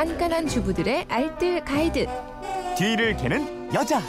[0.00, 2.06] 깐깐한 주부들의 알뜰 가이드.
[2.78, 4.00] 뒤를 캐는 여자.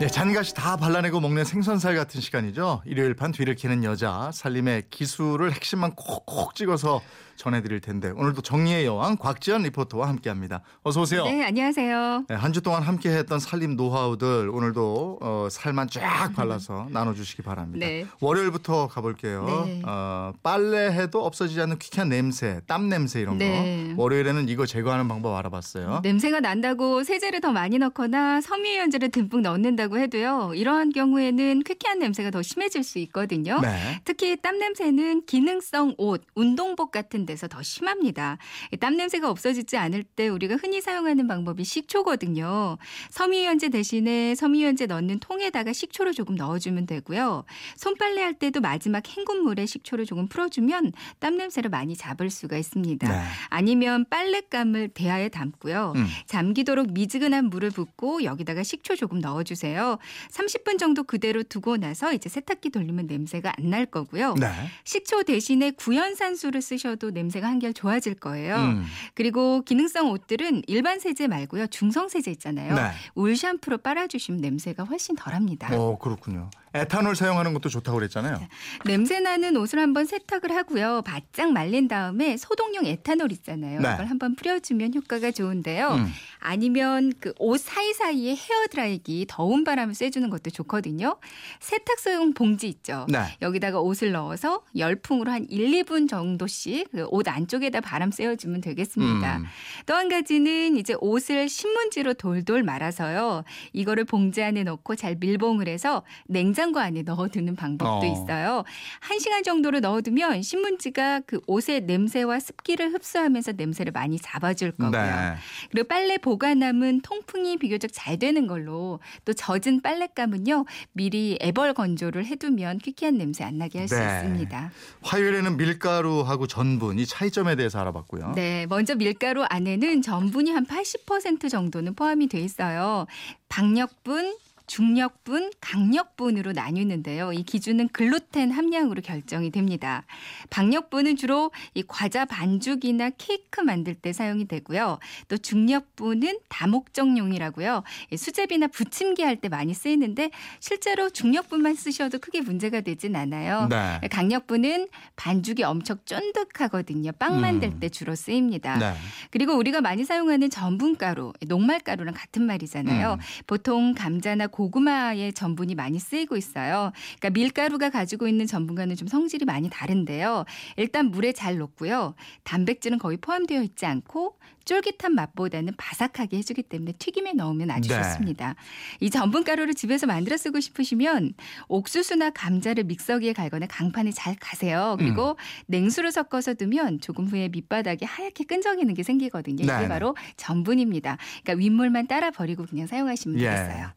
[0.00, 2.82] 네, 잔가시 다 발라내고 먹는 생선살 같은 시간이죠.
[2.84, 7.00] 일요일 판 뒤를 캐는 여자 살림의 기술을 핵심만 콕콕 찍어서
[7.36, 10.62] 전해드릴 텐데 오늘도 정리의 여왕 곽지연 리포터와 함께합니다.
[10.82, 11.24] 어서 오세요.
[11.24, 12.24] 네, 안녕하세요.
[12.28, 17.86] 네, 한주 동안 함께했던 살림 노하우들 오늘도 어, 살만 쫙 발라서 나눠주시기 바랍니다.
[17.86, 18.06] 네.
[18.20, 19.64] 월요일부터 가볼게요.
[19.66, 19.82] 네.
[19.86, 23.94] 어, 빨래해도 없어지지 않는 퀴퀴한 냄새, 땀 냄새 이런 네.
[23.96, 24.02] 거.
[24.02, 26.00] 월요일에는 이거 제거하는 방법 알아봤어요.
[26.02, 30.52] 냄새가 난다고 세제를 더 많이 넣거나 섬유유연제를 듬뿍 넣는다고 해도요.
[30.54, 33.60] 이러한 경우에는 쾌쾌한 냄새가 더 심해질 수 있거든요.
[33.60, 34.00] 네.
[34.04, 38.38] 특히 땀 냄새는 기능성 옷, 운동복 같은 데서 더 심합니다.
[38.72, 42.78] 이땀 냄새가 없어지지 않을 때 우리가 흔히 사용하는 방법이 식초거든요.
[43.10, 47.44] 섬유유연제 대신에 섬유유연제 넣는 통에다가 식초를 조금 넣어주면 되고요.
[47.76, 53.08] 손빨래 할 때도 마지막 헹군 물에 식초를 조금 풀어주면 땀 냄새를 많이 잡을 수가 있습니다.
[53.08, 53.22] 네.
[53.48, 55.94] 아니면 빨랫감을 대야에 담고요.
[55.96, 56.06] 음.
[56.26, 59.98] 잠기도록 미지근한 물을 붓고 여기다가 식초 조금 넣어주세요.
[60.30, 64.34] 30분 정도 그대로 두고 나서 이제 세탁기 돌리면 냄새가 안 날 거고요.
[64.34, 64.46] 네.
[64.84, 68.56] 식초 대신에 구연산수를 쓰셔도 냄새가 한결 좋아질 거예요.
[68.56, 68.84] 음.
[69.14, 71.68] 그리고 기능성 옷들은 일반 세제 말고요.
[71.68, 72.74] 중성 세제 있잖아요.
[72.74, 72.90] 네.
[73.14, 75.68] 울 샴푸로 빨아주시면 냄새가 훨씬 덜합니다.
[75.74, 76.50] 어, 그렇군요.
[76.74, 78.40] 에탄올 사용하는 것도 좋다고 그랬잖아요.
[78.84, 81.02] 냄새 나는 옷을 한번 세탁을 하고요.
[81.02, 83.80] 바짝 말린 다음에 소독용 에탄올 있잖아요.
[83.80, 83.92] 네.
[83.94, 85.88] 이걸 한번 뿌려주면 효과가 좋은데요.
[85.94, 86.12] 음.
[86.40, 91.16] 아니면 그 옷 사이사이에 헤어 드라이기 더운 바람을 쐬주는 것도 좋거든요.
[91.60, 93.06] 세탁소용 봉지 있죠.
[93.08, 93.18] 네.
[93.42, 99.36] 여기다가 옷을 넣어서 열풍으로 한 1, 2분 정도씩 그 옷 안쪽에다 바람 쐬어주면 되겠습니다.
[99.36, 99.44] 음.
[99.86, 103.44] 또한 가지는 이제 옷을 신문지로 돌돌 말아서요.
[103.72, 108.12] 이거를 봉지 안에 넣고 잘 밀봉을 해서 냉장 고 안에 넣어두는 방법도 어.
[108.12, 108.64] 있어요.
[109.00, 115.00] 한 시간 정도로 넣어두면 신문지가 그 옷의 냄새와 습기를 흡수하면서 냄새를 많이 잡아줄 거고요.
[115.00, 115.34] 네.
[115.70, 122.78] 그리고 빨래 보관함은 통풍이 비교적 잘 되는 걸로 또 젖은 빨랫감은요 미리 애벌 건조를 해두면
[122.78, 124.04] 퀴퀴한 냄새 안 나게 할수 네.
[124.04, 124.70] 있습니다.
[125.02, 128.32] 화요일에는 밀가루하고 전분 이 차이점에 대해서 알아봤고요.
[128.34, 133.06] 네, 먼저 밀가루 안에는 전분이 한 80% 정도는 포함이 돼 있어요.
[133.48, 137.32] 박력분, 중력분, 강력분으로 나뉘는데요.
[137.32, 140.04] 이 기준은 글루텐 함량으로 결정이 됩니다.
[140.50, 144.98] 박력분은 주로 이 과자 반죽이나 케이크 만들 때 사용이 되고요.
[145.28, 147.82] 또 중력분은 다목적용이라고요.
[148.10, 150.30] 이 수제비나 부침개 할 때 많이 쓰이는데
[150.60, 153.66] 실제로 중력분만 쓰셔도 크게 문제가 되진 않아요.
[153.68, 154.00] 네.
[154.08, 157.10] 강력분은 반죽이 엄청 쫀득하거든요.
[157.18, 157.80] 빵 만들 음.
[157.80, 158.78] 때 주로 쓰입니다.
[158.78, 158.94] 네.
[159.32, 163.14] 그리고 우리가 많이 사용하는 전분가루, 녹말가루랑 같은 말이잖아요.
[163.14, 163.18] 음.
[163.48, 166.92] 보통 감자나 고구마의 전분이 많이 쓰이고 있어요.
[167.18, 170.44] 그러니까 밀가루가 가지고 있는 전분과는 좀 성질이 많이 다른데요.
[170.76, 172.14] 일단 물에 잘 녹고요.
[172.44, 177.96] 단백질은 거의 포함되어 있지 않고 쫄깃한 맛보다는 바삭하게 해주기 때문에 튀김에 넣으면 아주 네.
[177.96, 178.54] 좋습니다.
[179.00, 181.34] 이 전분 가루를 집에서 만들어 쓰고 싶으시면
[181.68, 184.96] 옥수수나 감자를 믹서기에 갈거나 강판에 잘 가세요.
[184.98, 185.36] 그리고 음.
[185.66, 189.56] 냉수를 섞어서 두면 조금 후에 밑바닥에 하얗게 끈적이는 게 생기거든요.
[189.56, 189.88] 네, 이게 네.
[189.88, 191.18] 바로 전분입니다.
[191.42, 193.44] 그러니까 윗물만 따라 버리고 그냥 사용하시면 예.
[193.44, 193.88] 되겠어요.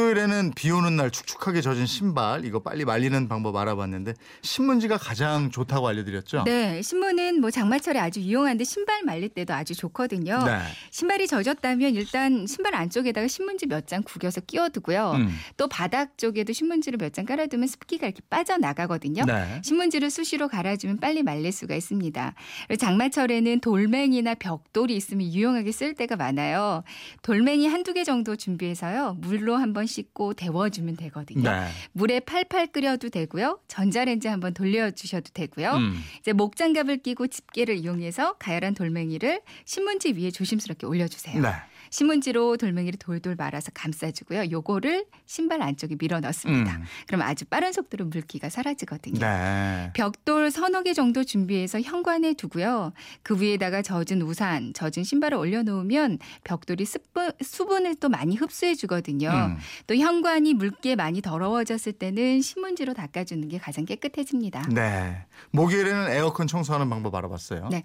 [0.00, 5.86] 수요일에는 비 오는 날 축축하게 젖은 신발 이거 빨리 말리는 방법 알아봤는데 신문지가 가장 좋다고
[5.88, 6.44] 알려드렸죠.
[6.44, 10.42] 네, 신문은 뭐 장마철에 아주 유용한데 신발 말릴 때도 아주 좋거든요.
[10.44, 10.58] 네.
[10.90, 15.12] 신발이 젖었다면 일단 신발 안쪽에다가 신문지 몇 장 구겨서 끼워두고요.
[15.16, 15.34] 음.
[15.56, 19.24] 또 바닥 쪽에도 신문지를 몇 장 깔아두면 습기가 이렇게 빠져나가거든요.
[19.24, 19.60] 네.
[19.64, 22.34] 신문지를 수시로 갈아주면 빨리 말릴 수가 있습니다.
[22.78, 26.84] 장마철에는 돌멩이나 벽돌이 있으면 유용하게 쓸 때가 많아요.
[27.22, 29.16] 돌멩이 한두 개 정도 준비해서요.
[29.20, 31.50] 물로 한번 씻고 데워주면 되거든요.
[31.50, 31.68] 네.
[31.92, 33.60] 물에 팔팔 끓여도 되고요.
[33.68, 35.72] 전자레인지 한번 돌려주셔도 되고요.
[35.72, 36.02] 음.
[36.20, 41.42] 이제 목장갑을 끼고 집게를 이용해서 가열한 돌멩이를 신문지 위에 조심스럽게 올려주세요.
[41.42, 41.50] 네.
[41.90, 44.50] 신문지로 돌멩이를 돌돌 말아서 감싸주고요.
[44.50, 46.76] 요거를 신발 안쪽에 밀어 넣습니다.
[46.76, 46.84] 음.
[47.06, 49.18] 그럼 아주 빠른 속도로 물기가 사라지거든요.
[49.20, 49.90] 네.
[49.94, 52.92] 벽돌 서너 개 정도 준비해서 현관에 두고요.
[53.22, 59.30] 그 위에다가 젖은 우산, 젖은 신발을 올려놓으면 벽돌이 습분, 수분을 또 많이 흡수해 주거든요.
[59.30, 59.56] 음.
[59.86, 64.68] 또 현관이 물기에 많이 더러워졌을 때는 신문지로 닦아주는 게 가장 깨끗해집니다.
[64.70, 65.24] 네.
[65.52, 67.68] 목요일에는 에어컨 청소하는 방법 알아봤어요.
[67.70, 67.82] 네.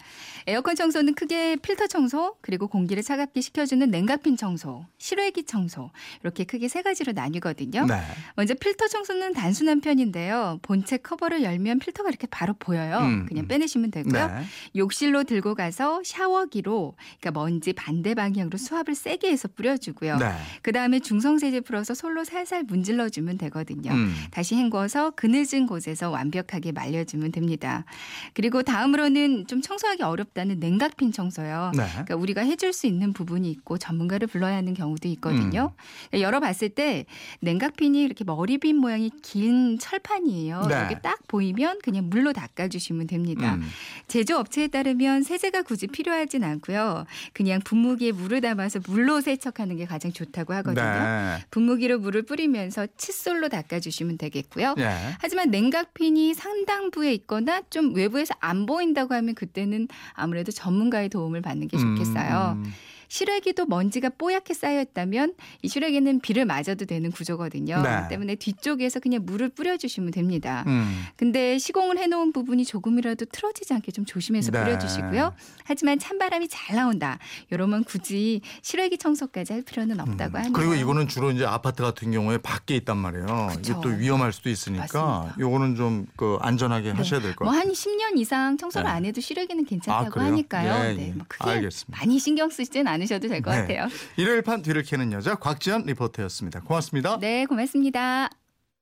[0.48, 5.91] 에어컨 청소는 크게 필터 청소 그리고 공기를 차갑게 식혀주는 냉각핀 청소, 실외기 청소
[6.23, 7.85] 이렇게 크게 세 가지로 나뉘거든요.
[7.85, 8.01] 네.
[8.35, 10.59] 먼저 필터 청소는 단순한 편인데요.
[10.61, 12.99] 본체 커버를 열면 필터가 이렇게 바로 보여요.
[12.99, 13.47] 음, 그냥 음.
[13.47, 14.27] 빼내시면 되고요.
[14.27, 14.43] 네.
[14.75, 20.17] 욕실로 들고 가서 샤워기로 그러니까 먼지 반대 방향으로 수압을 세게 해서 뿌려주고요.
[20.17, 20.31] 네.
[20.61, 23.91] 그 다음에 중성세제 풀어서 솔로 살살 문질러주면 되거든요.
[23.91, 24.13] 음.
[24.31, 27.85] 다시 헹궈서 그늘진 곳에서 완벽하게 말려주면 됩니다.
[28.33, 31.71] 그리고 다음으로는 좀 청소하기 어렵다는 냉각핀 청소요.
[31.75, 31.85] 네.
[31.89, 35.72] 그러니까 우리가 해줄 수 있는 부분이 있고 전문가를 불러야 하는 경우도 있거든요.
[36.13, 36.19] 음.
[36.19, 37.06] 열어봤을 때
[37.42, 40.66] 냉각핀이 이렇게 머리빗 모양이 긴 철판이에요.
[40.68, 40.75] 네.
[40.75, 43.56] 여기 딱 보이면 그냥 물로 닦아주시면 됩니다.
[43.56, 43.68] 음.
[44.07, 47.06] 제조업체에 따르면 세제가 굳이 필요하진 않고요.
[47.33, 50.83] 그냥 분무기에 물을 담아서 물로 세척하는 게 가장 좋다고 하거든요.
[50.83, 51.45] 네.
[51.51, 54.75] 분무기로 물을 뿌리면서 칫솔로 닦아주시면 되겠고요.
[54.77, 55.16] 예.
[55.19, 61.77] 하지만 냉각핀이 상당부에 있거나 좀 외부에서 안 보인다고 하면 그때는 아무래도 전문가의 도움을 받는 게
[61.77, 62.57] 좋겠어요.
[62.57, 62.74] 음,
[63.05, 63.07] 음.
[63.07, 67.81] 실외기도 먼지가 뽀얗게 쌓여 있다면 이 실외기는 비를 맞아도 되는 구조거든요.
[67.81, 68.07] 네.
[68.09, 70.63] 때문에 뒤쪽에서 그냥 물을 뿌려주시면 됩니다.
[70.67, 71.05] 음.
[71.15, 74.63] 근데 시공을 해놓은 부분이 조금이라도 틀어지지 않게 좀 조심해서 네.
[74.63, 75.33] 뿌려주시고요.
[75.63, 77.19] 하지만 찬바람이 잘 나온다.
[77.51, 80.47] 이러면 굳이 실외기 청소까지 할 필요는 없다고 합니다.
[80.47, 80.53] 음.
[80.53, 83.49] 그리고 이거는 주로 이제 아파트 같은 경우에 밖에 있단 말이에요.
[83.51, 83.81] 이게 그쵸.
[83.81, 85.35] 또 위험할 수도 있으니까 맞습니다.
[85.39, 87.67] 요거는 좀 그 안전하게 하셔야 될것뭐 같아요.
[87.67, 88.91] 한 10년 이상 청소를 네.
[88.91, 90.23] 안 해도 실외기는 괜찮다고 아?
[90.25, 90.89] 하니까요.
[90.89, 91.11] 예, 네, 예.
[91.11, 91.97] 뭐 크게 알겠습니다.
[91.97, 93.61] 많이 신경 쓰지는 않으셔도 될것 네.
[93.61, 93.87] 같아요.
[94.17, 96.61] 일요일 판 뒤를 캐는 여자 곽지연 리포터였습니다.
[96.61, 97.17] 고맙습니다.
[97.19, 98.29] 네, 고맙습니다.